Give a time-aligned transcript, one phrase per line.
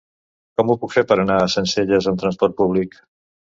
[0.59, 3.01] Com ho puc fer per anar a Sencelles amb transport públic?